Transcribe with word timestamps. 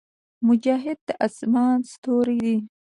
مجاهد 0.47 0.97
د 1.07 1.09
اسمان 1.27 1.77
ستوری 1.91 2.37
دی. 2.45 2.57